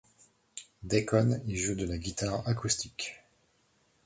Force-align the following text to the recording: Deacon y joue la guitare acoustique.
Deacon 0.81 1.43
y 1.45 1.55
joue 1.57 1.75
la 1.75 1.95
guitare 1.99 2.41
acoustique. 2.47 3.19